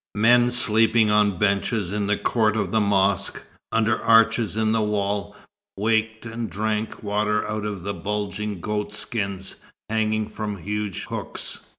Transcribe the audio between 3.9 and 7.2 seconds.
arches in the wall, waked and drank